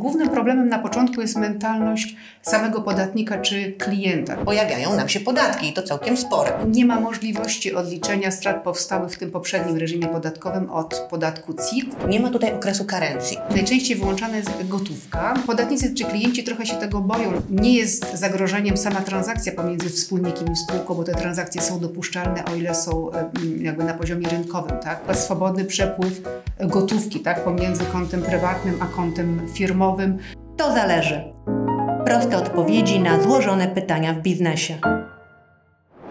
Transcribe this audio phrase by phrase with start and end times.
[0.00, 4.36] głównym problemem na początku jest mentalność samego podatnika czy klienta.
[4.36, 6.52] Pojawiają nam się podatki i to całkiem spore.
[6.68, 12.08] Nie ma możliwości odliczenia strat powstałych w tym poprzednim reżimie podatkowym od podatku CIT.
[12.08, 13.36] Nie ma tutaj okresu karencji.
[13.50, 15.34] Najczęściej wyłączana jest gotówka.
[15.46, 17.32] Podatnicy czy klienci trochę się tego boją.
[17.50, 22.54] Nie jest zagrożeniem sama transakcja pomiędzy wspólnikiem i spółką, bo te transakcje są dopuszczalne, o
[22.54, 23.30] ile są e,
[23.60, 24.78] jakby na poziomie rynkowym.
[24.78, 25.00] Tak?
[25.16, 26.20] Swobodny przepływ
[26.60, 27.44] gotówki tak?
[27.44, 29.89] pomiędzy kontem prywatnym a kontem firmowym.
[30.56, 31.24] To zależy.
[32.04, 34.78] Proste odpowiedzi na złożone pytania w biznesie.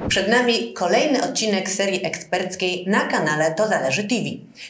[0.08, 4.24] Przed nami kolejny odcinek serii eksperckiej na kanale To Zależy TV.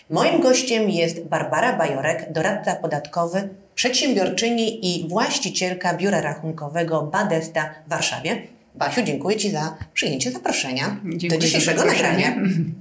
[0.09, 8.58] Moim gościem jest Barbara Bajorek, doradca podatkowy, przedsiębiorczyni i właścicielka biura rachunkowego Badesta w Warszawie.
[8.79, 12.35] Basiu, dziękuję Ci za przyjęcie zaproszenia Dziękuję do dzisiejszego nagrania.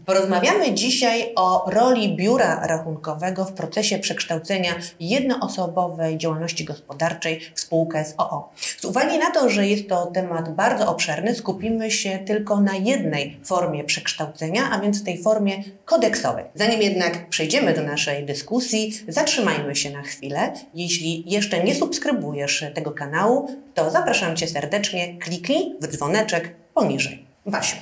[0.06, 8.14] Porozmawiamy dzisiaj o roli biura rachunkowego w procesie przekształcenia jednoosobowej działalności gospodarczej w spółkę z
[8.18, 8.52] OO.
[8.78, 13.40] Z uwagi na to, że jest to temat bardzo obszerny, skupimy się tylko na jednej
[13.44, 16.44] formie przekształcenia, a więc tej formie kodeksowej.
[16.54, 20.52] Zanim jednak przejdziemy do naszej dyskusji, zatrzymajmy się na chwilę.
[20.74, 27.26] Jeśli jeszcze nie subskrybujesz tego kanału, to zapraszam Cię serdecznie, kliknij w dzwoneczek poniżej.
[27.46, 27.76] Basiu.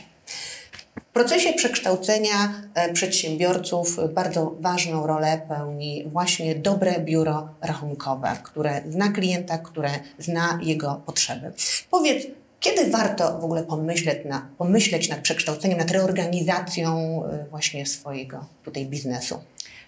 [1.10, 9.08] W procesie przekształcenia e, przedsiębiorców bardzo ważną rolę pełni właśnie dobre biuro rachunkowe, które zna
[9.08, 11.52] klienta, które zna jego potrzeby.
[11.90, 12.26] Powiedz,
[12.60, 18.86] kiedy warto w ogóle pomyśleć, na, pomyśleć nad przekształceniem, nad reorganizacją e, właśnie swojego tutaj
[18.86, 19.38] biznesu?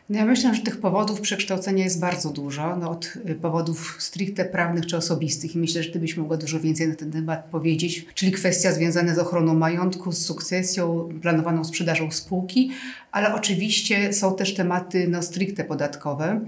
[0.09, 4.45] No ja myślę, że tych powodów przekształcenia jest bardzo dużo, no od y, powodów stricte
[4.45, 5.55] prawnych czy osobistych.
[5.55, 9.15] I myślę, że Ty byś mogła dużo więcej na ten temat powiedzieć, czyli kwestia związana
[9.15, 12.71] z ochroną majątku, z sukcesją, planowaną sprzedażą spółki,
[13.13, 16.41] ale oczywiście są też tematy no, stricte podatkowe.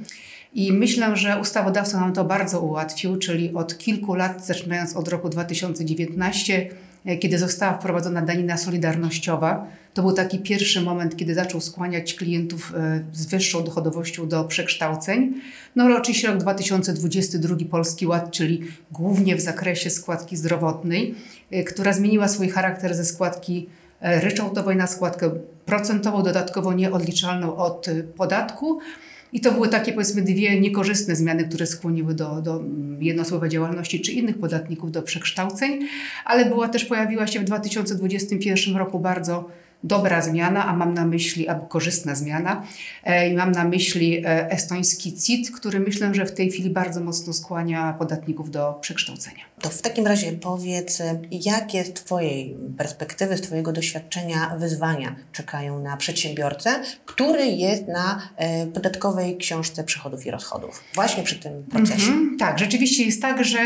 [0.54, 5.28] I myślę, że ustawodawca nam to bardzo ułatwił, czyli od kilku lat, zaczynając od roku
[5.28, 6.89] 2019, e,
[7.20, 13.04] kiedy została wprowadzona danina solidarnościowa, to był taki pierwszy moment, kiedy zaczął skłaniać klientów e,
[13.12, 15.34] z wyższą dochodowością do przekształceń.
[15.76, 18.62] No oczywiście rok 2022 Polski Ład, czyli
[18.92, 21.14] głównie w zakresie składki zdrowotnej,
[21.50, 23.68] e, która zmieniła swój charakter ze składki
[24.00, 25.30] ryczałtowej na składkę
[25.66, 27.86] procentową, dodatkowo nieodliczalną od
[28.16, 28.80] podatku.
[29.32, 32.62] I to były takie, powiedzmy, dwie niekorzystne zmiany, które skłoniły do, do
[33.48, 35.78] działalności czy innych podatników do przekształceń,
[36.24, 39.50] ale była też, pojawiła się w 2021 roku bardzo
[39.84, 42.62] dobra zmiana, a mam na myśli, albo korzystna zmiana,
[43.04, 47.00] e, i mam na myśli e, estoński CIT, który myślę, że w tej chwili bardzo
[47.00, 49.44] mocno skłania podatników do przekształcenia.
[49.60, 55.96] To w takim razie powiedz, jakie z Twojej perspektywy, z Twojego doświadczenia wyzwania czekają na
[55.96, 56.70] przedsiębiorcę,
[57.06, 62.12] który jest na e, podatkowej książce przychodów i rozchodów, właśnie przy tym procesie?
[62.12, 63.58] Mm -hmm, tak, rzeczywiście jest tak, że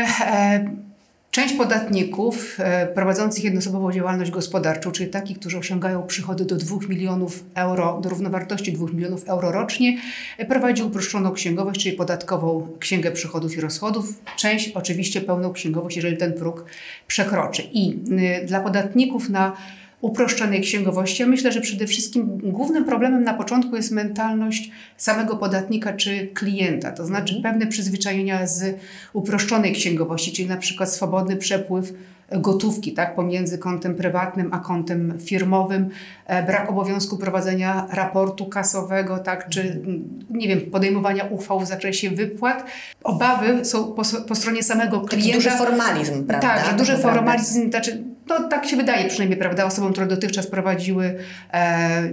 [1.31, 7.43] Część podatników e, prowadzących jednoosobową działalność gospodarczą, czyli takich, którzy osiągają przychody do 2 milionów
[7.55, 9.97] euro, do równowartości 2 milionów euro rocznie,
[10.37, 14.21] e, prowadzi uproszczoną księgowość, czyli podatkową księgę przychodów i rozchodów.
[14.37, 16.65] Część oczywiście pełną księgowość, jeżeli ten próg
[17.07, 17.63] przekroczy.
[17.73, 17.99] I
[18.43, 19.57] y, dla podatników na
[20.05, 21.21] uproszczonej księgowości.
[21.21, 26.91] Ja myślę, że przede wszystkim głównym problemem na początku jest mentalność samego podatnika czy klienta,
[26.91, 27.53] to znaczy mhm.
[27.53, 28.77] pewne przyzwyczajenia z
[29.13, 31.93] uproszczonej księgowości, czyli na przykład swobodny przepływ
[32.31, 35.89] gotówki tak, pomiędzy kontem prywatnym a kontem firmowym,
[36.25, 40.03] e, brak obowiązku prowadzenia raportu kasowego, tak, czy mhm.
[40.29, 42.65] nie wiem, podejmowania uchwał w zakresie wypłat.
[43.03, 45.27] Obawy są po, po stronie samego klienta.
[45.27, 46.47] Taki duży formalizm, prawda?
[46.47, 51.15] Tak, duży formalizm, znaczy no tak się wydaje przynajmniej, prawda, osobom, które dotychczas prowadziły
[51.53, 52.11] e,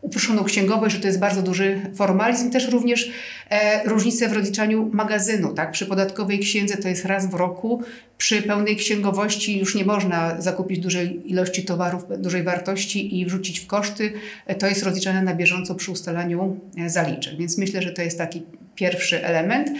[0.00, 2.50] uproszoną księgowość, że to jest bardzo duży formalizm.
[2.50, 3.12] Też również
[3.50, 5.54] e, różnice w rozliczaniu magazynu.
[5.54, 5.70] Tak?
[5.70, 7.82] Przy podatkowej księdze to jest raz w roku.
[8.18, 13.66] Przy pełnej księgowości już nie można zakupić dużej ilości towarów, dużej wartości i wrzucić w
[13.66, 14.12] koszty.
[14.46, 17.36] E, to jest rozliczane na bieżąco przy ustalaniu e, zaliczek.
[17.36, 18.42] Więc myślę, że to jest taki
[18.74, 19.70] pierwszy element.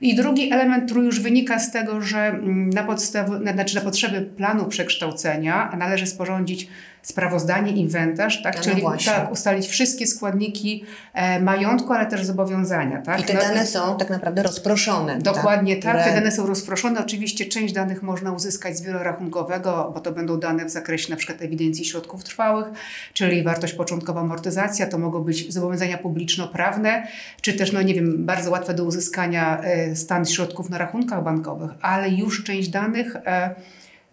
[0.00, 4.20] I drugi element, który już wynika z tego, że mm, na, podstaw, znaczy na potrzeby
[4.20, 6.68] planu przekształcenia należy sporządzić
[7.02, 8.56] sprawozdanie, inwentarz, tak?
[8.56, 9.12] No czyli właśnie.
[9.12, 13.02] tak, ustalić wszystkie składniki e, majątku, ale też zobowiązania.
[13.02, 13.20] Tak?
[13.20, 15.18] I te No dane są tak naprawdę rozproszone.
[15.18, 17.00] Dokładnie tak, Które- te dane są rozproszone.
[17.00, 21.16] Oczywiście część danych można uzyskać z biura rachunkowego, bo to będą dane w zakresie na
[21.16, 22.66] przykład ewidencji środków trwałych,
[23.12, 27.06] czyli wartość początkowa amortyzacja, to mogą być zobowiązania publiczno-prawne,
[27.40, 31.70] czy też, no nie wiem, bardzo łatwe do uzyskania e, stan środków na rachunkach bankowych,
[31.80, 33.54] ale już część danych e,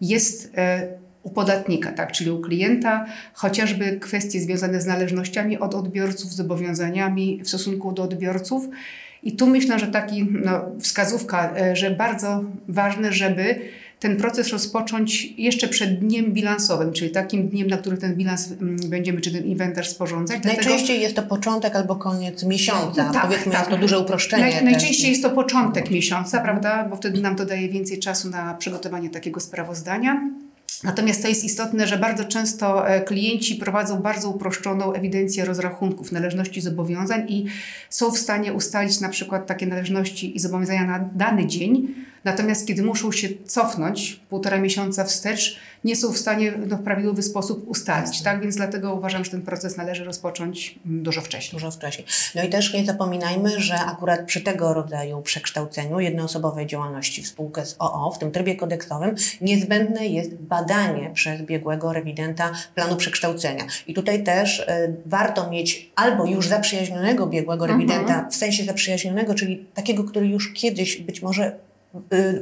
[0.00, 0.88] jest e,
[1.22, 7.48] u podatnika, tak, czyli u klienta, chociażby kwestie związane z należnościami od odbiorców, zobowiązaniami w
[7.48, 8.68] stosunku do odbiorców.
[9.22, 13.60] I tu myślę, że taki no, wskazówka, e, że bardzo ważne, żeby
[14.00, 18.76] ten proces rozpocząć jeszcze przed dniem bilansowym, czyli takim dniem, na który ten bilans mm,
[18.86, 20.44] będziemy, czy ten inwentarz sporządzać.
[20.44, 23.10] Najczęściej Dlatego, jest to początek albo koniec miesiąca.
[23.12, 23.66] Tak, Powiedzmy, tak.
[23.66, 24.42] to duże uproszczenie.
[24.42, 28.54] Naj, najczęściej jest to początek miesiąca, prawda, bo wtedy nam to daje więcej czasu na
[28.54, 30.30] przygotowanie takiego sprawozdania.
[30.84, 36.60] Natomiast to jest istotne, że bardzo często e, klienci prowadzą bardzo uproszczoną ewidencję rozrachunków należności
[36.60, 37.44] zobowiązań i
[37.90, 42.82] są w stanie ustalić na przykład takie należności i zobowiązania na dany dzień, Natomiast kiedy
[42.82, 48.22] muszą się cofnąć półtora miesiąca wstecz, nie są w stanie no, w prawidłowy sposób ustalić.
[48.22, 48.40] Tak?
[48.40, 51.52] Więc dlatego uważam, że ten proces należy rozpocząć dużo wcześniej.
[51.52, 52.06] Dużo wcześniej.
[52.34, 57.66] No i też nie zapominajmy, że akurat przy tego rodzaju przekształceniu jednoosobowej działalności w spółkę
[57.66, 63.64] z OO, w tym trybie kodeksowym, niezbędne jest badanie przez biegłego rewidenta planu przekształcenia.
[63.86, 68.30] I tutaj też y, warto mieć albo już zaprzyjaźnionego biegłego rewidenta, mhm.
[68.30, 71.67] w sensie zaprzyjaźnionego, czyli takiego, który już kiedyś być może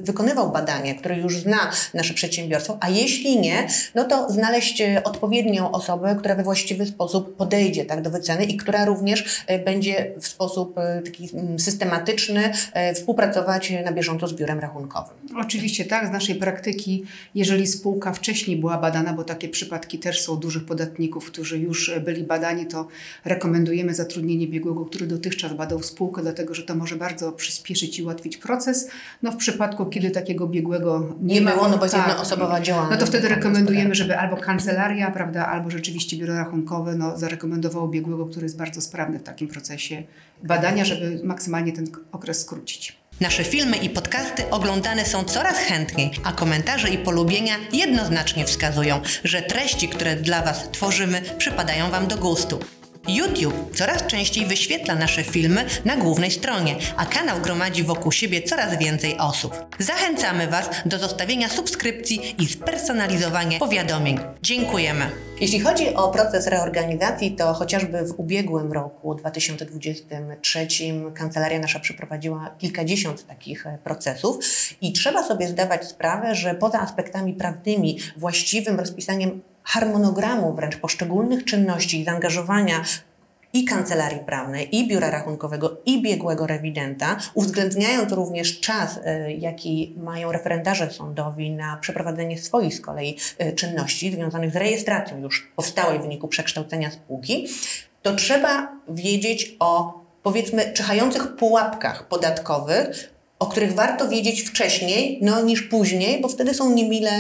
[0.03, 5.71] wykonywał badanie, które już zna nasze przedsiębiorstwo, a jeśli nie, no to znaleźć y, odpowiednią
[5.71, 10.27] osobę, która we właściwy sposób podejdzie tak, do wyceny i która również y, będzie w
[10.27, 12.53] sposób taki mm, systematyczny
[12.95, 15.17] współpracować na bieżąco z biurem rachunkowym.
[15.37, 17.05] Oczywiście tak, z naszej praktyki,
[17.35, 22.23] jeżeli spółka wcześniej była badana, bo takie przypadki też są dużych podatników, którzy już byli
[22.23, 22.89] badani, to
[23.25, 28.37] rekomendujemy zatrudnienie biegłego, który dotychczas badał spółkę, dlatego że to może bardzo przyspieszyć i ułatwić
[28.37, 28.89] proces.
[29.23, 33.01] No w przypadku, kiedy takiego biegłego nie, nie było, no bo jest tak, jednoosobowa działalność.
[33.01, 38.27] No to wtedy rekomendujemy, żeby albo kancelaria, prawda, albo rzeczywiście biuro rachunkowe no, zarekomendowało biegłego,
[38.27, 40.03] który jest bardzo sprawny w takim procesie
[40.43, 42.97] badania, żeby maksymalnie ten okres skrócić.
[43.21, 49.43] Nasze filmy i podcasty oglądane są coraz chętniej, a komentarze i polubienia jednoznacznie wskazują, że
[49.43, 52.59] treści, które dla Was tworzymy, przypadają Wam do gustu.
[53.09, 58.79] YouTube coraz częściej wyświetla nasze filmy na głównej stronie, a kanał gromadzi wokół siebie coraz
[58.79, 59.67] więcej osób.
[59.79, 64.19] Zachęcamy Was do zostawienia subskrypcji i spersonalizowania powiadomień.
[64.43, 65.11] Dziękujemy.
[65.41, 70.69] Jeśli chodzi o proces reorganizacji, to chociażby w ubiegłym roku 2023
[71.15, 74.39] kancelaria nasza przeprowadziła kilkadziesiąt takich e, procesów
[74.81, 82.01] i trzeba sobie zdawać sprawę, że poza aspektami prawnymi, właściwym rozpisaniem harmonogramu wręcz poszczególnych czynności
[82.01, 82.85] i zaangażowania
[83.53, 90.33] i kancelarii prawnej, i biura rachunkowego, i biegłego rewidenta, uwzględniając również czas, e, jaki mają
[90.33, 96.03] referendarze sądowi na przeprowadzenie swoich z kolei e, czynności związanych z rejestracją już powstałej w
[96.03, 97.49] wyniku przekształcenia spółki,
[98.03, 105.63] to trzeba wiedzieć o powiedzmy czyhających pułapkach podatkowych, o których warto wiedzieć wcześniej no, niż
[105.63, 107.11] później, bo wtedy są niemile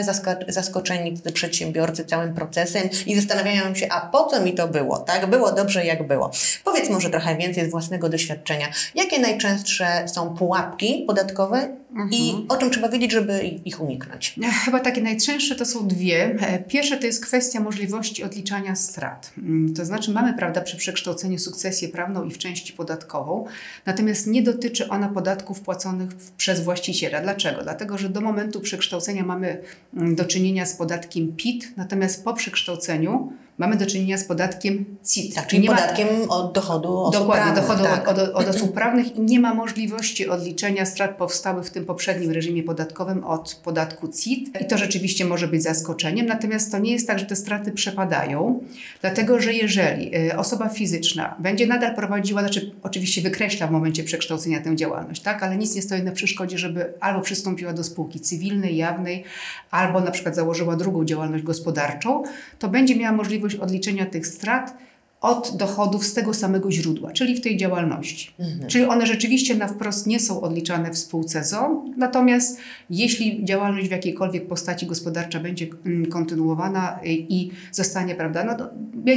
[0.48, 4.98] zaskoczeni przedsiębiorcy całym procesem i zastanawiają się, a po co mi to było?
[4.98, 6.30] Tak, było dobrze, jak było.
[6.64, 8.66] Powiedz może trochę więcej z własnego doświadczenia.
[8.94, 12.12] Jakie najczęstsze są pułapki podatkowe mhm.
[12.12, 14.34] i o czym trzeba wiedzieć, żeby ich uniknąć?
[14.64, 16.36] Chyba takie najczęstsze to są dwie.
[16.40, 19.32] E, pierwsze to jest kwestia możliwości odliczania strat.
[19.38, 23.46] Mm, to znaczy mamy, prawda, przy przekształceniu sukcesję prawną i w części podatkową,
[23.86, 27.20] natomiast nie dotyczy ona podatków płaconych przez właściciela.
[27.20, 27.62] Dlaczego?
[27.62, 29.62] Dlatego, że do momentu przekształcenia mamy
[29.96, 35.34] mm, do czynienia z podatkiem PIT, natomiast po przekształceniu mamy do czynienia z podatkiem CIT.
[35.34, 37.62] Tak, czyli podatkiem ma, od dochodu osób dokładnie, prawnych.
[37.62, 38.08] dochodu tak.
[38.08, 42.62] od, od, osób prawnych i nie ma możliwości odliczenia strat powstałych w tym poprzednim reżimie
[42.62, 44.60] podatkowym od podatku CIT.
[44.60, 48.60] I to rzeczywiście może być zaskoczeniem, natomiast to nie jest tak, że te straty przepadają,
[49.00, 54.60] dlatego że jeżeli y, osoba fizyczna będzie nadal prowadziła, znaczy oczywiście wykreśla w momencie przekształcenia
[54.60, 58.76] tę działalność, tak, ale nic nie stoi na przeszkodzie, żeby albo przystąpiła do spółki cywilnej,
[58.76, 59.24] jawnej,
[59.70, 62.22] albo na przykład założyła drugą działalność gospodarczą,
[62.58, 64.74] to będzie miała możliwość możliwość odliczenia tych strat
[65.20, 68.30] od dochodów z tego samego źródła, czyli w tej działalności.
[68.38, 68.70] Mhm.
[68.70, 72.58] Czyli one rzeczywiście na wprost nie są odliczane w spółce ZO, natomiast
[72.90, 78.68] jeśli działalność w jakiejkolwiek postaci gospodarcza będzie mm, kontynuowana i zostanie, prawda, no to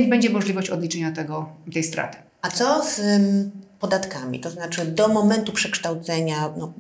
[0.10, 2.18] będzie możliwość odliczenia tego, tej straty.
[2.42, 3.02] A co z
[3.80, 6.74] podatkami, to znaczy do momentu przekształcenia no,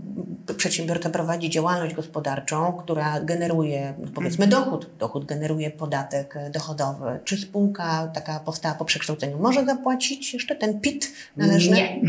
[0.58, 4.64] przedsiębiorca prowadzi działalność gospodarczą, która generuje powiedzmy mhm.
[4.64, 7.20] dochód, dochód generuje podatek dochodowy.
[7.24, 12.02] Czy spółka taka powstała po przekształceniu może zapłacić jeszcze ten PIT należny?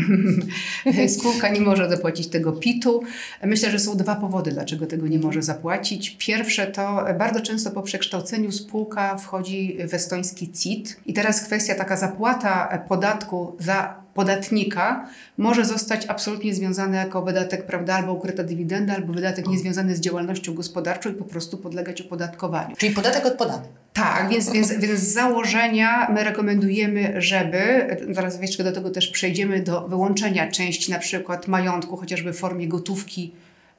[0.85, 1.09] Nie.
[1.19, 3.01] spółka nie może zapłacić tego PIT-u.
[3.43, 6.15] Myślę, że są dwa powody, dlaczego tego nie może zapłacić.
[6.19, 11.97] Pierwsze to bardzo często po przekształceniu spółka wchodzi w estoński CIT i teraz kwestia taka
[11.97, 19.13] zapłata podatku za podatnika może zostać absolutnie związany jako wydatek, prawda, albo ukryta dywidenda, albo
[19.13, 22.75] wydatek niezwiązany z działalnością gospodarczą i po prostu podlegać opodatkowaniu.
[22.75, 23.67] Czyli podatek od podatku.
[23.93, 29.63] Tak, więc, więc, więc z założenia my rekomendujemy, żeby, zaraz jeszcze do tego też przejdziemy,
[29.63, 33.33] do wyłączenia części na przykład majątku, chociażby w formie gotówki,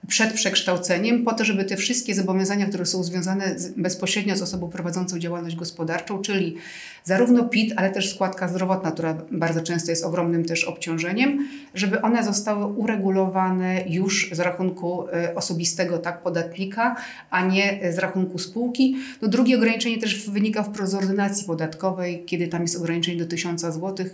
[0.09, 4.71] przed przekształceniem, po to, żeby te wszystkie zobowiązania, które są związane z, bezpośrednio z osobą
[4.71, 6.57] prowadzącą działalność gospodarczą, czyli
[7.05, 12.25] zarówno PIT, ale też składka zdrowotna, która bardzo często jest ogromnym też obciążeniem, żeby one
[12.25, 16.97] zostały uregulowane już z rachunku e, osobistego tak podatnika,
[17.31, 18.97] a nie z rachunku spółki.
[19.23, 23.61] No, drugie ograniczenie też wynika wprost z ordynacji podatkowej, kiedy tam jest ograniczenie do 1000
[23.61, 24.07] zł,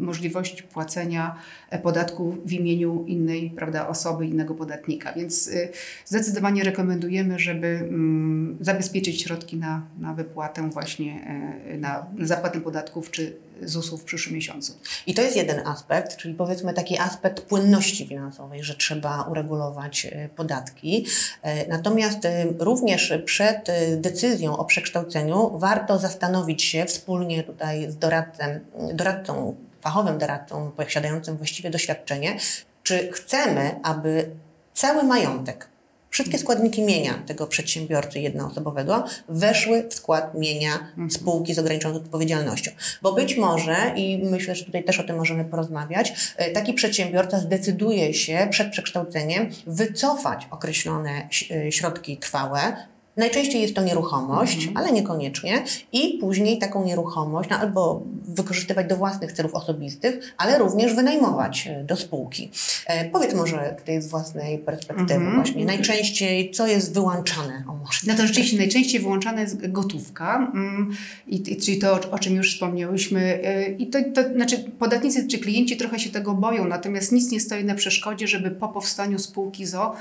[0.00, 1.36] możliwość płacenia
[1.70, 5.12] e, podatku w imieniu innej prawda, osoby, innego podatnika.
[5.12, 5.50] Więc
[6.04, 7.88] zdecydowanie rekomendujemy, żeby
[8.60, 11.24] zabezpieczyć środki na, na wypłatę właśnie,
[11.66, 14.72] e, na, na zapłatę podatków czy ZUS-u w przyszłym miesiącu.
[15.06, 20.28] I to jest jeden aspekt, czyli powiedzmy taki aspekt płynności finansowej, że trzeba uregulować e,
[20.28, 21.06] podatki.
[21.42, 28.44] E, natomiast e, również przed decyzją o przekształceniu warto zastanowić się wspólnie tutaj z doradcą,
[28.94, 32.36] doradcą fachowym doradcą posiadającym właściwie doświadczenie,
[32.82, 34.30] czy chcemy, aby
[34.74, 35.68] cały majątek
[36.14, 41.10] Wszystkie składniki mienia tego przedsiębiorcy jednoosobowego weszły w skład mienia mhm.
[41.10, 42.70] spółki z ograniczoną odpowiedzialnością.
[43.02, 47.38] Bo być może, i myślę, że tutaj też o tym możemy porozmawiać, e, taki przedsiębiorca
[47.38, 52.76] zdecyduje się przed przekształceniem wycofać określone e, środki trwałe,
[53.16, 54.76] Najczęściej jest to nieruchomość, mhm.
[54.76, 55.64] ale niekoniecznie.
[55.92, 61.84] I później taką nieruchomość no, albo wykorzystywać do własnych celów osobistych, ale również wynajmować e,
[61.84, 62.50] do spółki.
[62.86, 65.34] E, powiedz może tutaj z własnej perspektywy mhm.
[65.34, 67.64] właśnie, najczęściej co jest wyłączane?
[67.68, 68.00] O, może.
[68.06, 70.90] No to rzeczywiście najczęściej wyłączana jest gotówka, mm,
[71.26, 73.20] i, i, czyli to, o, o, czym już wspomniałyśmy.
[73.44, 77.40] E, I to, to znaczy podatnicy czy klienci trochę się tego boją, natomiast nic nie
[77.40, 79.94] stoi na przeszkodzie, żeby po powstaniu spółki ZO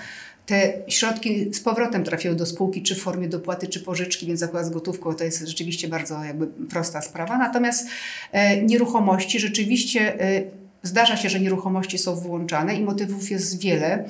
[0.46, 4.66] te środki z powrotem trafiają do spółki, czy w formie dopłaty, czy pożyczki, więc zakład
[4.66, 7.38] z gotówką to jest rzeczywiście bardzo jakby prosta sprawa.
[7.38, 7.88] Natomiast
[8.32, 10.44] e, nieruchomości rzeczywiście e,
[10.84, 14.06] zdarza się, że nieruchomości są wyłączane i motywów jest wiele.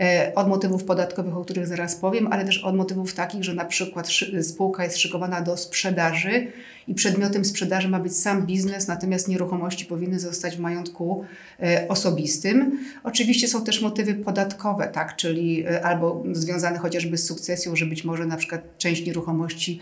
[0.00, 3.64] E, od motywów podatkowych, o których zaraz powiem, ale też od motywów takich, że na
[3.64, 4.08] przykład
[4.42, 6.46] spółka jest szykowana do sprzedaży
[6.88, 11.24] i przedmiotem sprzedaży ma być sam biznes, natomiast nieruchomości powinny zostać w majątku
[11.62, 12.78] e, osobistym.
[13.04, 18.04] Oczywiście są też motywy podatkowe, tak, czyli e, albo związane chociażby z sukcesją, że być
[18.04, 19.80] może na przykład część nieruchomości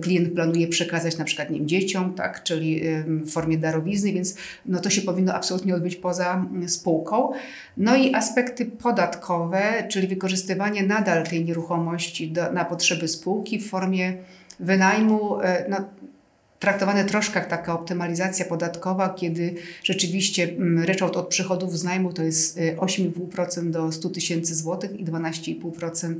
[0.00, 4.34] klient planuje przekazać na przykład nie dzieciom, tak, czyli w formie darowizny, więc
[4.66, 7.32] no to się powinno absolutnie odbyć poza spółką.
[7.76, 9.39] No i aspekty podatkowe,
[9.88, 14.12] czyli wykorzystywanie nadal tej nieruchomości do, na potrzeby spółki w formie
[14.60, 15.76] wynajmu, e, no,
[16.60, 19.54] traktowane troszkę jak taka optymalizacja podatkowa, kiedy
[19.84, 25.00] rzeczywiście mm, ryczałt od przychodów z najmu to jest 8,5% e, do 100 tysięcy złotych
[25.00, 26.14] i 12,5%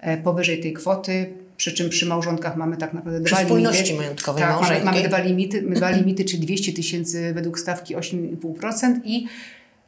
[0.00, 1.32] e, powyżej tej kwoty.
[1.56, 3.94] Przy czym przy małżonkach mamy tak naprawdę przy dwa limity.
[3.94, 9.26] majątkowej tak, mamy, mamy dwa limity, dwa limity, czyli 200 tysięcy według stawki 8,5% i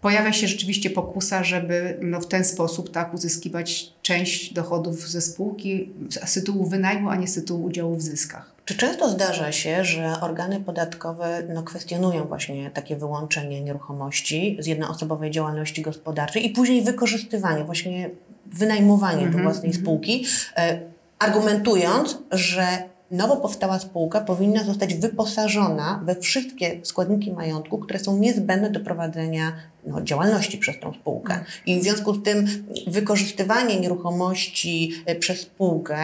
[0.02, 5.88] pojawia się rzeczywiście pokusa, żeby no, w ten sposób tak uzyskiwać część dochodów ze spółki
[6.26, 8.52] z tytułu wynajmu, a nie z tytułu udziału w zyskach.
[8.64, 15.30] Czy często zdarza się, że organy podatkowe no, kwestionują właśnie takie wyłączenie nieruchomości z jednoosobowej
[15.30, 18.11] działalności gospodarczej i później wykorzystywanie, właśnie
[18.47, 19.37] wynajmowanie mm -hmm.
[19.37, 19.85] do własnej mhm.
[19.85, 20.80] spółki, e,
[21.18, 28.71] argumentując, że nowo powstała spółka powinna zostać wyposażona we wszystkie składniki majątku, które są niezbędne
[28.71, 29.52] do prowadzenia
[29.87, 31.45] no, działalności przez tą spółkę.
[31.66, 32.47] I w związku z tym
[32.87, 35.99] wykorzystywanie nieruchomości e, przez spółkę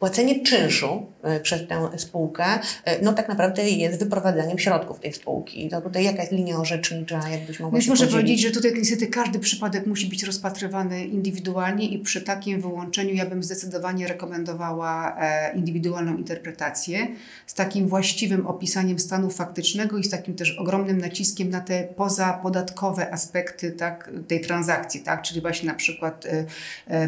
[0.00, 2.44] Płacenie czynszu e, przez tę spółkę,
[2.84, 5.68] e, no tak naprawdę jest wyprowadzaniem środków tej spółki.
[5.68, 9.38] To tutaj jaka jest linia orzecznicza, jakbyś mogła Więc muszę powiedzieć, że tutaj niestety każdy
[9.38, 16.16] przypadek musi być rozpatrywany indywidualnie i przy takim wyłączeniu ja bym zdecydowanie rekomendowała e, indywidualną
[16.16, 17.08] interpretację
[17.46, 23.12] z takim właściwym opisaniem stanu faktycznego i z takim też ogromnym naciskiem na te pozapodatkowe
[23.12, 25.22] aspekty tak, tej transakcji, tak?
[25.22, 26.26] czyli właśnie na przykład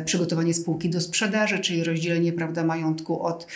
[0.04, 3.46] przygotowanie spółki do sprzedaży, czyli rozdzielenie prawda, majątku majątku od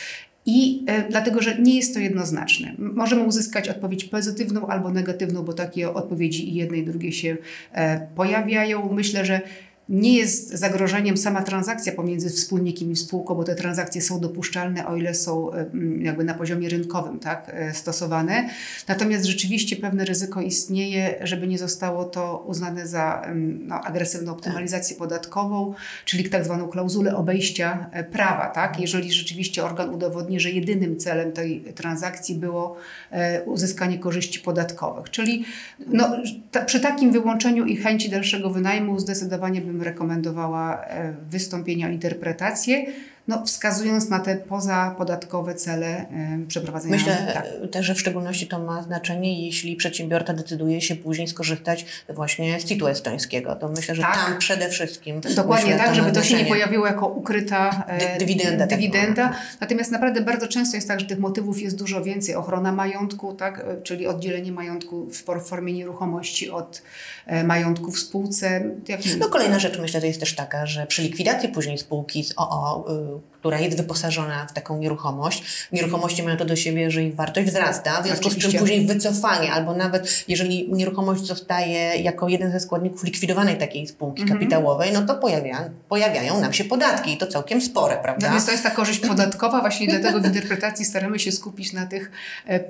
[0.47, 2.75] i e, dlatego, że nie jest to jednoznaczne.
[2.79, 7.37] Możemy uzyskać odpowiedź pozytywną albo negatywną, bo takie odpowiedzi i jedne i drugie się
[7.73, 8.93] e, pojawiają.
[8.93, 9.41] Myślę, że
[9.89, 14.97] nie jest zagrożeniem sama transakcja pomiędzy wspólnikiem i spółką, bo te transakcje są dopuszczalne, o
[14.97, 15.51] ile są
[15.99, 18.49] jakby na poziomie rynkowym tak, e, stosowane.
[18.89, 25.75] Natomiast rzeczywiście pewne ryzyko istnieje, żeby nie zostało to uznane za no, agresywną optymalizację podatkową,
[26.05, 28.47] czyli tak zwaną klauzulę obejścia e, prawa.
[28.47, 28.81] Tak?
[28.81, 32.77] Jeżeli rzeczywiście organ udowodni, że jedynym celem tej transakcji było
[33.11, 35.11] e, uzyskanie korzyści podatkowych.
[35.11, 35.45] Czyli
[35.87, 36.17] no,
[36.51, 42.87] ta, przy takim wyłączeniu i chęci dalszego wynajmu zdecydowanie bym bym rekomendowała e, wystąpienia, interpretacje
[43.29, 46.07] no, wskazując na te pozapodatkowe cele
[46.49, 46.97] przeprowadzenia.
[46.97, 47.71] Myślę tak.
[47.71, 52.65] też, że w szczególności to ma znaczenie, jeśli przedsiębiorca decyduje się później skorzystać właśnie z
[52.65, 53.57] CIT-u estońskiego.
[53.57, 54.15] To myślę, że tak.
[54.15, 55.21] tam przede wszystkim.
[55.37, 58.67] Dokładnie tak, żeby to się nie pojawiło jako ukryta e, dywidenda.
[58.67, 58.79] Tak.
[58.79, 59.35] dywidenda.
[59.61, 62.35] Natomiast naprawdę bardzo często jest tak, że tych motywów jest dużo więcej.
[62.35, 66.83] Ochrona majątku, tak, e, czyli oddzielenie majątku w formie nieruchomości od
[67.27, 68.71] e, majątku w spółce.
[68.89, 69.01] Jak...
[69.19, 72.85] No kolejna rzecz myślę, to jest też taka, że przy likwidacji później spółki z OO
[73.33, 75.69] która jest wyposażona w taką nieruchomość.
[75.73, 79.53] Nieruchomości mają to do siebie, że ich wartość wzrasta, w związku z czym później wycofanie,
[79.53, 84.29] albo nawet jeżeli nieruchomość zostaje jako jeden ze składników likwidowanej takiej spółki -hmm.
[84.29, 88.27] kapitałowej, no to pojawia, pojawiają nam się podatki i to całkiem spore, prawda?
[88.27, 91.87] No więc to jest ta korzyść podatkowa, właśnie dlatego w interpretacji staramy się skupić na
[91.87, 92.11] tych
[92.47, 92.61] e,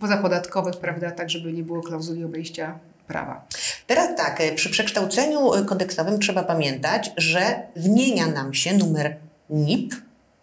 [0.00, 3.44] pozapodatkowych, prawda, tak żeby nie było klauzuli obejścia prawa.
[3.86, 9.16] Teraz tak, e, przy przekształceniu e, kodeksowym trzeba pamiętać, że zmienia nam się numer
[9.50, 9.94] NIP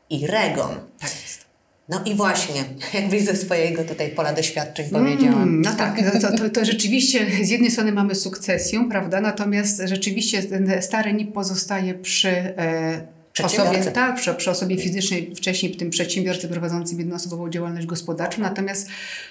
[0.10, 0.76] i REGON.
[1.00, 1.46] Tak jest.
[1.90, 2.64] No i właśnie,
[3.02, 5.44] jakbyś ze swojego tutaj pola doświadczeń powiedziała.
[5.44, 9.22] Mm, no tak, no to, to, to, rzeczywiście z jednej strony mamy sukcesję, prawda?
[9.22, 15.76] Natomiast rzeczywiście ten stary NIP pozostaje przy e, osobie, tak, przy, przy, osobie fizycznej, wcześniej
[15.76, 18.90] tym przedsiębiorcy prowadzącym jednoosobową działalność gospodarczą, natomiast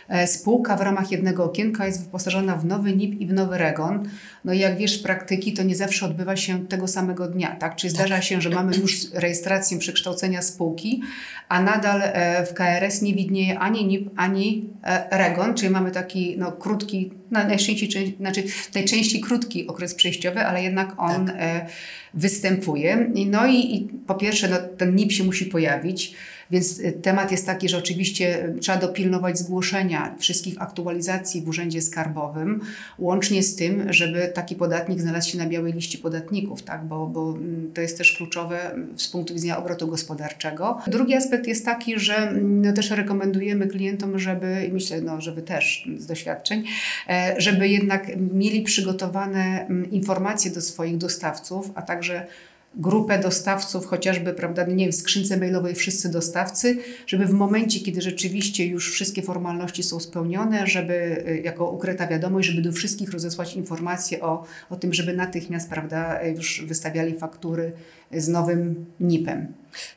[0.08, 4.08] e, spółka w ramach jednego okienka jest wyposażona w nowy NIP i w nowy REGON.
[4.44, 7.76] No i jak wiesz z praktyki, to nie zawsze odbywa się tego samego dnia, tak?
[7.76, 8.24] Czyli zdarza tak.
[8.24, 11.02] się, że mamy już rejestrację przekształcenia spółki,
[11.48, 16.36] a nadal e, w KRS nie widnieje ani NIP, ani e, REGON, czyli mamy taki
[16.38, 18.42] no, krótki, najczęściej, znaczy
[18.74, 21.36] najczęściej krótki okres przejściowy, ale jednak on tak.
[21.38, 21.66] E,
[22.14, 23.10] występuje.
[23.26, 26.14] No i, i po pierwsze no, ten NIP się musi pojawić,
[26.50, 31.82] więc y, temat jest taki, że oczywiście y, trzeba dopilnować zgłoszenia wszystkich aktualizacji w Urzędzie
[31.82, 32.60] Skarbowym,
[32.98, 36.84] łącznie z tym, żeby taki podatnik znalazł się na białej liście podatników, tak?
[36.84, 40.78] bo, bo mm, to jest też kluczowe mm, z punktu widzenia obrotu gospodarczego.
[40.86, 45.88] Drugi aspekt jest taki, że mm, no, też rekomendujemy klientom, żeby, myślę, no, żeby też
[45.96, 46.64] z doświadczeń,
[47.08, 52.26] e, żeby jednak mieli przygotowane informacje do swoich dostawców, a także
[52.74, 58.00] grupę dostawców, chociażby, prawda, nie wiem, w skrzynce mailowej wszyscy dostawcy, żeby w momencie, kiedy
[58.02, 63.56] rzeczywiście już wszystkie formalności są spełnione, żeby y, jako ukryta wiadomość, żeby do wszystkich rozesłać
[63.56, 67.72] informacje o, o tym, żeby natychmiast, prawda, już wystawiali faktury
[68.12, 69.52] z nowym NIP-em.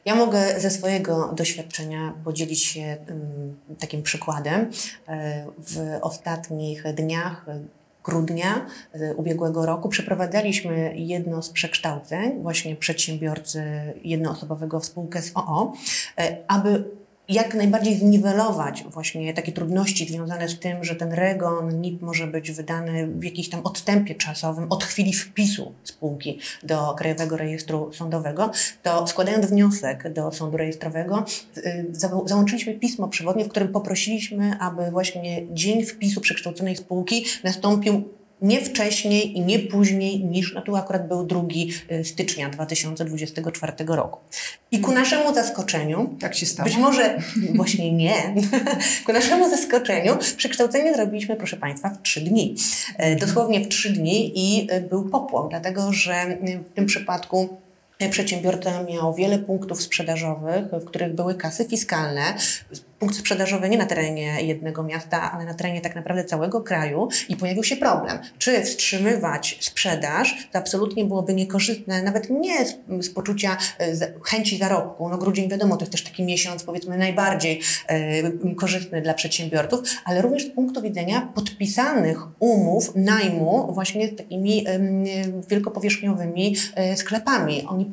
[0.05, 2.97] Ja mogę ze swojego doświadczenia podzielić się
[3.79, 4.69] takim przykładem.
[5.07, 7.45] E, w ostatnich dniach
[8.03, 13.63] grudnia e, ubiegłego roku przeprowadzaliśmy jedno z przekształceń właśnie przedsiębiorcy
[14.03, 15.73] jednoosobowego w spółkę z OO,
[16.17, 17.00] e, aby
[17.31, 22.51] jak najbardziej zniwelować właśnie takie trudności związane z tym, że ten REGON, NIP może być
[22.51, 28.51] wydany w jakimś tam odstępie czasowym od chwili wpisu spółki do Krajowego Rejestru Sądowego,
[28.83, 31.25] to składając wniosek do Sądu Rejestrowego
[31.57, 31.85] y,
[32.25, 39.37] załączyliśmy pismo przewodnie, w którym poprosiliśmy, aby właśnie dzień wpisu przekształconej spółki nastąpił nie wcześniej
[39.37, 41.41] i nie później niż, no tu akurat był 2
[41.91, 44.19] y, stycznia 2024 roku.
[44.71, 46.69] I ku naszemu zaskoczeniu, tak się stało.
[46.69, 47.21] Być może
[47.55, 48.35] właśnie nie.
[49.05, 52.55] ku naszemu zaskoczeniu przekształcenie zrobiliśmy, proszę Państwa, w trzy dni.
[52.97, 56.37] E, dosłownie w trzy dni i e, był popłoch, dlatego że
[56.71, 57.57] w tym przypadku
[58.09, 62.33] Przedsiębiorca miał wiele punktów sprzedażowych, w których były kasy fiskalne,
[63.01, 67.35] punkt sprzedażowy nie na terenie jednego miasta, ale na terenie tak naprawdę całego kraju i
[67.35, 68.19] pojawił się problem.
[68.37, 75.09] Czy wstrzymywać sprzedaż, to absolutnie byłoby niekorzystne, nawet nie z, z poczucia e, chęci zarobku.
[75.09, 80.21] No grudzień wiadomo, to jest też taki miesiąc powiedzmy najbardziej e, korzystny dla przedsiębiorców, ale
[80.21, 84.79] również z punktu widzenia podpisanych umów najmu właśnie z takimi e,
[85.49, 87.65] wielkopowierzchniowymi e, sklepami.
[87.67, 87.90] Oni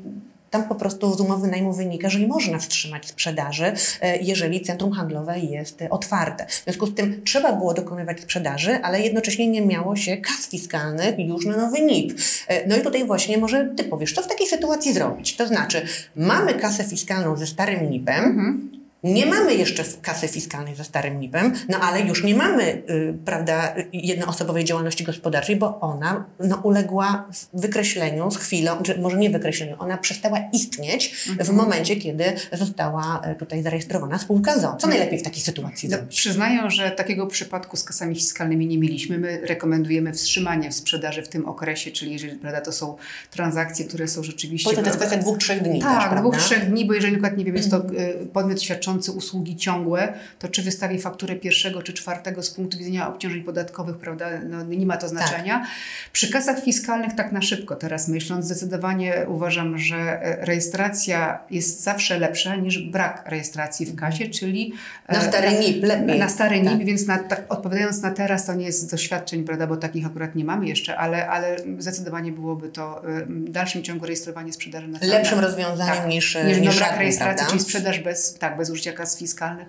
[0.50, 4.92] tam po prostu z umowy najmu wynika, że nie można wstrzymać sprzedaży, e, jeżeli centrum
[4.92, 6.46] handlowe jest otwarte.
[6.46, 11.18] W związku z tym trzeba było dokonywać sprzedaży, ale jednocześnie nie miało się kas fiskalnych
[11.18, 12.12] już na nowy NIP.
[12.48, 15.36] E, no i tutaj właśnie może Ty powiesz, co w takiej sytuacji zrobić?
[15.36, 20.84] To znaczy, mamy kasę fiskalną ze starym NIP-em, mhm Nie mamy jeszcze kasy fiskalnej ze
[20.84, 26.60] starym NIP-em, no ale już nie mamy, y, prawda, jednoosobowej działalności gospodarczej, bo ona no,
[26.62, 31.48] uległa wykreśleniu z chwilą, czy może nie wykreśleniu, ona przestała istnieć mhm.
[31.48, 34.76] w momencie, kiedy została y, tutaj zarejestrowana spółka ZO.
[34.78, 39.18] Co najlepiej w takiej sytuacji no, Przyznaję, że takiego przypadku z kasami fiskalnymi nie mieliśmy.
[39.18, 42.96] My rekomendujemy wstrzymanie sprzedaży w tym okresie, czyli jeżeli prawda, to są
[43.30, 44.70] transakcje, które są rzeczywiście...
[44.70, 47.44] Bo to jest kwestia dwóch, trzech dni Tak, też, dwóch, trzech dni, bo jeżeli nie
[47.44, 51.92] wiem, jest to y, podmiot świadczący świadczący usługi ciągłe, to czy wystawi fakturę pierwszego czy
[51.92, 55.58] czwartego z punktu widzenia obciążeń podatkowych, prawda, no, nie ma to znaczenia.
[55.58, 55.68] Tak.
[56.12, 62.18] Przy kasach fiskalnych tak na szybko teraz myśląc, zdecydowanie uważam, że e, rejestracja jest zawsze
[62.18, 64.72] lepsza niż brak rejestracji w kasie, czyli
[65.06, 66.18] e, na stary NIP lepiej.
[66.18, 66.84] Na stary NIP, tak.
[66.84, 70.44] więc na, tak, odpowiadając na teraz, to nie jest doświadczeń, prawda, bo takich akurat nie
[70.44, 75.96] mamy jeszcze, ale, ale zdecydowanie byłoby to w dalszym ciągu rejestrowanie sprzedaży na Lepszym rozwiązaniem
[75.96, 77.50] tak, niż, niż, niż brak rejestracji, prawda?
[77.50, 79.68] czyli sprzedaż bez, tak, bez użycia kas fiskalnych,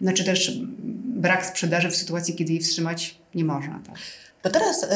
[0.00, 0.60] znaczy też
[1.04, 3.80] brak sprzedaży w sytuacji, kiedy jej wstrzymać nie można.
[3.86, 3.96] Tak.
[4.46, 4.86] To teraz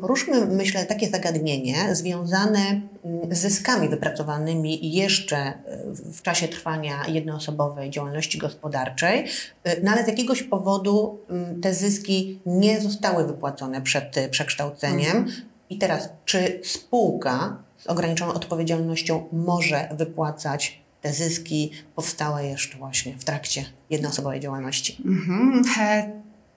[0.00, 2.80] poruszmy, myślę, takie zagadnienie związane
[3.30, 5.54] z zyskami wypracowanymi jeszcze e,
[5.94, 9.26] w czasie trwania jednoosobowej działalności gospodarczej,
[9.64, 11.18] e, no ale z jakiegoś powodu
[11.62, 15.16] te zyski nie zostały wypłacone przed e, przekształceniem.
[15.16, 15.42] Mhm.
[15.70, 23.24] I teraz, czy spółka z ograniczoną odpowiedzialnością może wypłacać te zyski powstałe jeszcze właśnie w
[23.24, 25.02] trakcie jednoosobowej działalności.
[25.04, 25.62] Mhm.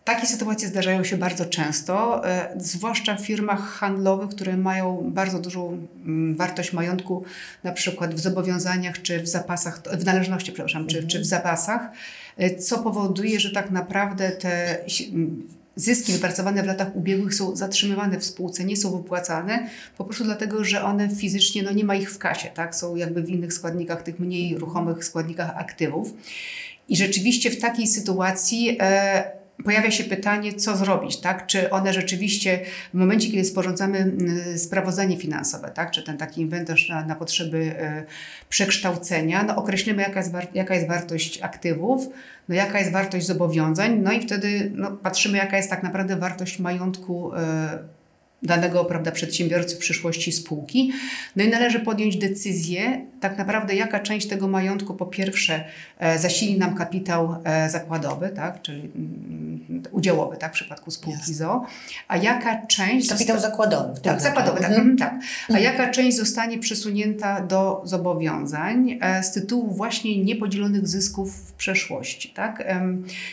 [0.04, 5.88] Takie sytuacje zdarzają się bardzo często, e, zwłaszcza w firmach handlowych, które mają bardzo dużą
[6.06, 7.24] mm, wartość majątku,
[7.64, 11.82] na przykład w zobowiązaniach czy w zapasach, w należności, przepraszam, czy, czy w zapasach,
[12.38, 14.80] e, co powoduje, że tak naprawdę te
[15.76, 20.64] zyski wypracowane w latach ubiegłych są zatrzymywane w spółce, nie są wypłacane, po prostu dlatego,
[20.64, 22.76] że one fizycznie, no nie ma ich w kasie, tak?
[22.76, 26.14] Są jakby w innych składnikach, tych mniej ruchomych składnikach aktywów.
[26.90, 31.48] I rzeczywiście w takiej sytuacji e, pojawia się pytanie, co zrobić, tak?
[31.48, 32.60] Czy one rzeczywiście
[32.94, 34.12] w momencie, kiedy sporządzamy
[34.58, 35.92] sprawozdanie finansowe, tak?
[35.92, 38.04] Czy ten taki inwentarz na, na potrzeby e,
[38.50, 42.08] przekształcenia, no określimy jaka jest, jaka jest wartość aktywów,
[42.50, 46.60] no jaka jest wartość zobowiązań, no i wtedy no, patrzymy jaka jest tak naprawdę wartość
[46.60, 47.80] majątku e,
[48.44, 50.92] danego prawda, przedsiębiorcy w przyszłości spółki.
[51.36, 55.64] No i należy podjąć decyzję, tak naprawdę jaka część tego majątku po pierwsze
[56.00, 61.34] e, zasili nam kapitał e, zakładowy, tak, czyli mm, udziałowy tak, w przypadku spółki.
[61.34, 61.66] ZO,
[62.08, 63.10] a jaka część...
[63.10, 64.02] Kapitał zakładowy.
[64.02, 64.98] Tak, zakładowy, tak, mhm.
[64.98, 65.14] tak.
[65.50, 65.64] A mhm.
[65.64, 72.30] jaka część zostanie przesunięta do zobowiązań e, z tytułu właśnie niepodzielonych zysków w przeszłości.
[72.30, 72.64] Tak?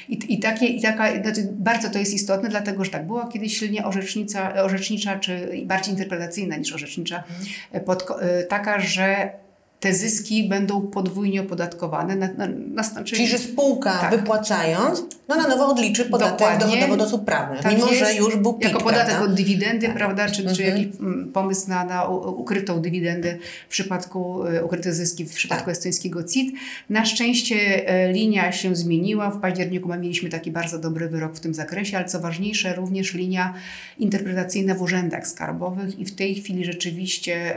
[0.08, 3.58] I, i, takie, i taka, znaczy bardzo to jest istotne, dlatego że tak, była kiedyś
[3.58, 7.84] silnie orzecznica, orzecznicza czy bardziej interpretacyjna niż orzecznicza, mhm.
[7.84, 8.06] pod,
[8.48, 9.30] taka, że
[9.80, 12.16] te zyski będą podwójnie opodatkowane.
[12.16, 14.10] Na, na, na, czyli, czyli, że spółka tak.
[14.10, 16.96] wypłacając, no na nowo odliczy podatek Dokładnie.
[16.96, 19.26] do osób prawnych, tak mimo jest, że już był PIT, Jako podatek prawda?
[19.26, 19.96] od dywidendy, tak.
[19.96, 20.56] prawda, czy, mhm.
[20.56, 23.38] czy jakiś mm, pomysł na, na ukrytą dywidendę
[23.68, 25.72] w przypadku, e, ukryte zyski w przypadku tak.
[25.72, 26.54] estońskiego CIT.
[26.90, 29.30] Na szczęście e, linia się zmieniła.
[29.30, 33.54] W październiku mieliśmy taki bardzo dobry wyrok w tym zakresie, ale co ważniejsze, również linia
[33.98, 37.56] interpretacyjna w urzędach skarbowych i w tej chwili rzeczywiście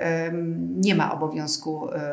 [0.76, 1.90] nie ma obowiązku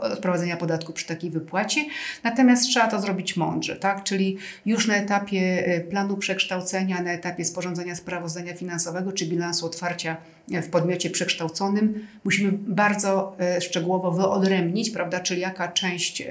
[0.00, 1.80] odprowadzenia podatku przy takiej wypłacie.
[2.22, 4.04] Natomiast trzeba to zrobić mądrze, tak?
[4.04, 10.16] czyli już na etapie e, planu przekształcenia, na etapie sporządzenia sprawozdania finansowego czy bilansu otwarcia
[10.48, 16.22] w podmiocie przekształconym musimy bardzo e, szczegółowo wyodrębnić, prawda, czyli jaka część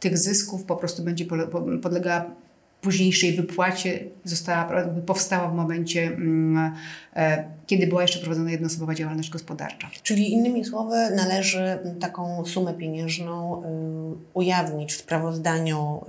[0.00, 1.24] tych zysków po prostu będzie
[1.82, 2.24] podlegała
[2.80, 6.72] późniejszej wypłacie została, powstała w momencie, mm,
[7.16, 9.90] e, kiedy była jeszcze prowadzona jednoosobowa działalność gospodarcza.
[10.02, 13.66] Czyli innymi słowy należy taką sumę pieniężną y,
[14.34, 16.04] ujawnić w sprawozdaniu,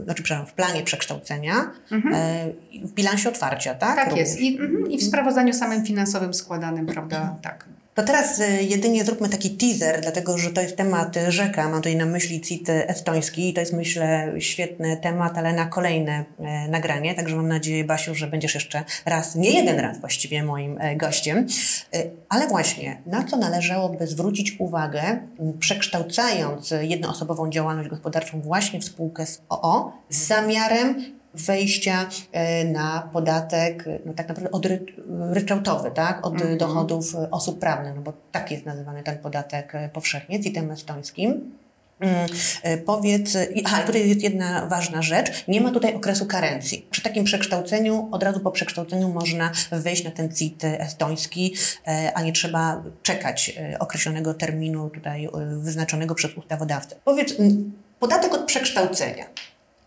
[0.00, 1.54] y, znaczy przepraszam, w planie przekształcenia,
[1.92, 2.14] mhm.
[2.14, 2.52] E,
[2.86, 3.96] w bilansie otwarcia, tak?
[3.96, 4.28] Tak Również.
[4.28, 4.40] jest.
[4.40, 7.20] I, mhm, I w sprawozdaniu samym finansowym składanym, prawda?
[7.20, 7.40] Mhm.
[7.40, 7.68] Tak.
[7.96, 11.68] To teraz y, jedynie zróbmy taki teaser, dlatego że to jest temat rzeka.
[11.68, 16.24] Mam tutaj na myśli CIT estoński i to jest myślę świetny temat, ale na kolejne
[16.38, 17.14] e, nagranie.
[17.14, 21.46] Także mam nadzieję, Basiu, że będziesz jeszcze raz, nie jeden raz właściwie moim e, gościem.
[21.94, 25.18] E, ale właśnie, na co należałoby zwrócić uwagę,
[25.58, 33.84] przekształcając jednoosobową działalność gospodarczą właśnie w spółkę z OO z zamiarem wejścia e, na podatek
[34.04, 36.26] no tak naprawdę odryczałtowy, tak?
[36.26, 36.58] od mhm.
[36.58, 41.50] dochodów osób prawnych, no bo tak jest nazywany ten podatek e, powszechnie, CIT-em estońskim.
[42.00, 42.26] Mm,
[42.62, 46.86] e, powiedz, aha, tutaj jest jedna ważna rzecz, nie ma tutaj okresu karencji.
[46.90, 51.54] Przy takim przekształceniu, od razu po przekształceniu można wejść na ten CIT estoński,
[52.14, 55.28] a nie trzeba czekać określonego terminu tutaj
[55.60, 56.96] wyznaczonego przez ustawodawcę.
[57.04, 57.34] Powiedz,
[57.98, 59.24] Podatek od przekształcenia.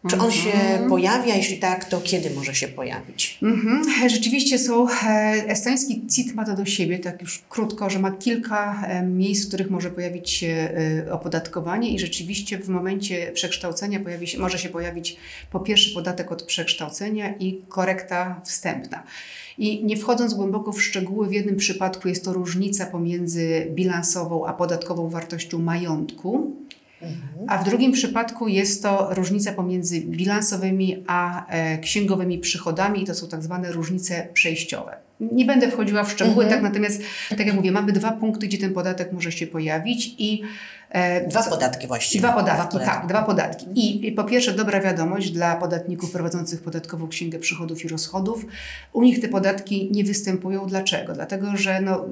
[0.07, 0.89] Czy on się Mhm.
[0.89, 1.35] pojawia?
[1.35, 3.37] Jeśli tak, to kiedy może się pojawić?
[3.43, 4.09] Mhm.
[4.09, 4.93] Rzeczywiście są, e,
[5.47, 9.47] estoński CIT ma to do siebie, tak już krótko, że ma kilka e, miejsc, w
[9.47, 10.69] których może pojawić się
[11.07, 15.17] e, opodatkowanie i rzeczywiście w momencie przekształcenia pojawi się, może się pojawić
[15.51, 19.03] po pierwsze podatek od przekształcenia i korekta wstępna.
[19.57, 24.53] I nie wchodząc głęboko w szczegóły, w jednym przypadku jest to różnica pomiędzy bilansową a
[24.53, 26.55] podatkową wartością majątku,
[27.47, 33.15] a w drugim przypadku jest to różnica pomiędzy bilansowymi a e, księgowymi przychodami i to
[33.15, 34.97] są tak zwane różnice przejściowe.
[35.31, 36.61] Nie będę wchodziła w szczegóły, Mhm.
[36.63, 40.41] tak natomiast, tak jak mówię, mamy dwa punkty, gdzie ten podatek może się pojawić i
[40.89, 42.21] e, Dwa co- podatki właściwie.
[42.23, 43.65] Dwa podatki, tak, dwa podatki.
[43.75, 48.45] I, I po pierwsze dobra wiadomość dla podatników prowadzących podatkową księgę przychodów i rozchodów.
[48.93, 50.65] U nich te podatki nie występują.
[50.67, 51.13] Dlaczego?
[51.13, 52.05] Dlatego, że no,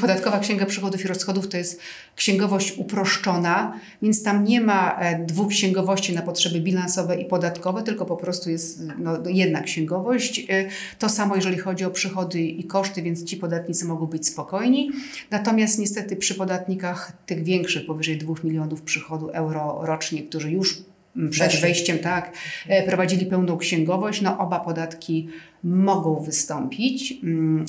[0.00, 1.80] podatkowa księga przychodów i rozchodów to jest
[2.16, 8.06] księgowość uproszczona, więc tam nie ma e, dwóch księgowości na potrzeby bilansowe i podatkowe, tylko
[8.06, 10.46] po prostu jest no, jedna księgowość.
[10.48, 14.90] E, To samo jeżeli chodzi o przychody i koszty, więc ci podatnicy mogą być spokojni.
[15.30, 20.82] Natomiast niestety przy podatnikach tych większych, powyżej 2 milionów przychodu euro rocznie, którzy już
[21.30, 21.60] przed Weszli.
[21.60, 22.32] wejściem tak,
[22.68, 25.28] e, prowadzili pełną księgowość, no oba podatki
[25.64, 27.14] mogą wystąpić.
[27.22, 27.64] Mm,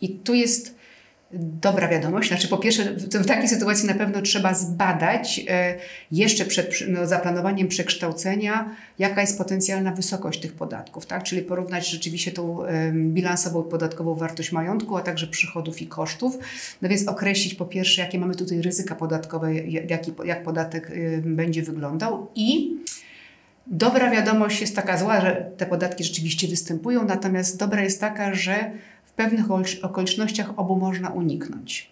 [0.00, 0.77] I tu jest
[1.32, 2.28] dobra wiadomość.
[2.28, 5.74] Znaczy, po pierwsze, w, takiej sytuacji na pewno trzeba zbadać e,
[6.12, 11.22] jeszcze przed no, zaplanowaniem przekształcenia, jaka jest potencjalna wysokość tych podatków, tak?
[11.22, 16.38] Czyli porównać rzeczywiście tą em, bilansową i podatkową wartość majątku, a także przychodów i kosztów.
[16.82, 21.36] No więc określić po pierwsze, jakie mamy tutaj ryzyka podatkowe, jak, jaki, jak podatek em,
[21.36, 22.78] będzie wyglądał i
[23.70, 28.70] Dobra wiadomość jest taka zła, że te podatki rzeczywiście występują, natomiast dobra jest taka, że
[29.18, 31.90] pewnych okol- okolicznościach obu można uniknąć.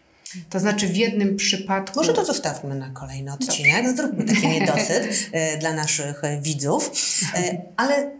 [0.50, 1.98] To znaczy w jednym przypadku.
[2.00, 3.96] Może to zostawmy na kolejny odcinek.
[3.96, 6.90] Zróbmy taki niedosyt e, dla naszych e, widzów.
[7.34, 8.10] E, ale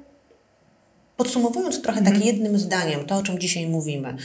[1.17, 2.17] podsumowując trochę Mhm.
[2.17, 4.17] tak jednym zdaniem to, o czym dzisiaj mówimy.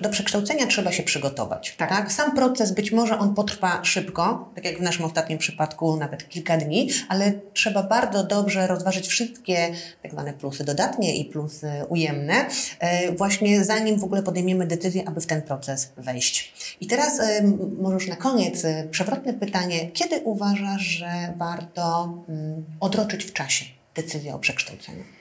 [0.00, 1.74] Do przekształcenia trzeba się przygotować.
[1.76, 1.88] Tak.
[1.88, 2.12] Tak.
[2.12, 6.56] Sam proces być może on potrwa szybko, tak jak w naszym ostatnim przypadku nawet kilka
[6.56, 12.46] dni, ale trzeba bardzo dobrze rozważyć wszystkie tak zwane plusy dodatnie i plusy ujemne,
[12.80, 16.52] e, właśnie zanim w ogóle podejmiemy decyzję, aby w ten proces wejść.
[16.80, 17.42] I teraz e,
[17.80, 19.90] może już na koniec e, przewrotne pytanie.
[19.90, 25.15] Kiedy uważasz, że warto mm, odroczyć w czasie decyzję o przekształceniu?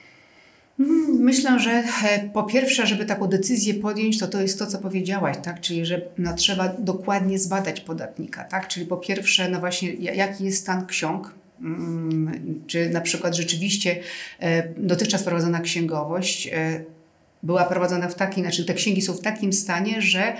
[0.79, 4.77] Mm, Myślę, że e, po pierwsze, żeby taką decyzję podjąć, to to jest to, co
[4.77, 5.61] powiedziałaś, tak?
[5.61, 8.67] Czyli, że no, trzeba dokładnie zbadać podatnika, tak?
[8.67, 13.99] Czyli po pierwsze, no właśnie, ja- jaki jest stan ksiąg, Mm, czy na przykład rzeczywiście
[14.39, 16.83] e, dotychczas prowadzona księgowość e,
[17.43, 20.33] była prowadzona w takim, znaczy te księgi są w takim stanie, że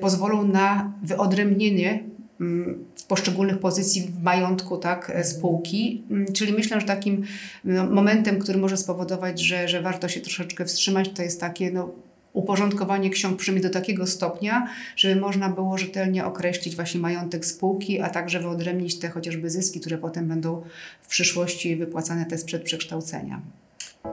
[0.00, 2.02] pozwolą na wyodrębnienie
[2.40, 6.02] mm, poszczególnych pozycji w majątku tak, e, spółki.
[6.10, 7.24] Mm, Czyli myślę, że takim
[7.64, 11.90] no, momentem, który może spowodować, że, że warto się troszeczkę wstrzymać, to jest takie no,
[12.32, 18.08] uporządkowanie ksiąg przynajmniej do takiego stopnia, żeby można było rzetelnie określić właśnie majątek spółki, a
[18.08, 20.62] także wyodrębnić te chociażby zyski, które potem będą
[21.02, 23.40] w przyszłości wypłacane te sprzed przekształcenia.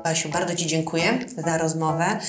[0.03, 2.19] Basiu, bardzo Ci dziękuję za rozmowę.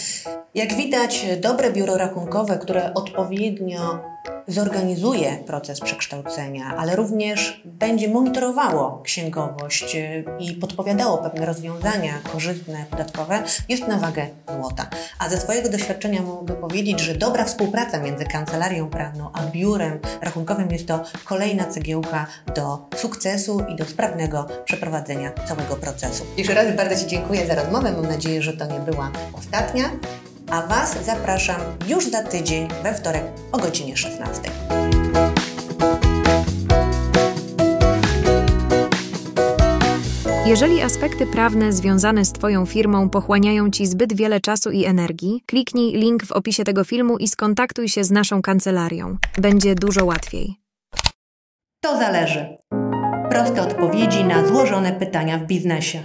[0.54, 4.00] Jak widać, dobre biuro rachunkowe, które odpowiednio
[4.48, 13.42] zorganizuje proces przekształcenia, ale również będzie monitorowało księgowość y, i podpowiadało pewne rozwiązania korzystne, podatkowe,
[13.68, 14.86] jest na wagę złota.
[15.18, 20.70] A ze swojego doświadczenia mogę powiedzieć, że dobra współpraca między kancelarią prawną a biurem rachunkowym
[20.70, 26.24] jest to kolejna cegiełka do sukcesu i do sprawnego przeprowadzenia całego procesu.
[26.36, 27.92] Jeszcze raz bardzo Ci dziękuję za rozmowę.
[27.92, 29.84] Mam nadzieję, że to nie była ostatnia.
[30.50, 34.50] A Was zapraszam już za tydzień we wtorek o godzinie 16.
[40.46, 45.92] Jeżeli aspekty prawne związane z Twoją firmą pochłaniają Ci zbyt wiele czasu i energii, kliknij
[45.92, 49.16] link w opisie tego filmu i skontaktuj się z naszą kancelarią.
[49.38, 50.54] Będzie dużo łatwiej.
[51.80, 52.56] To zależy.
[53.30, 56.04] Proste odpowiedzi na złożone pytania w biznesie.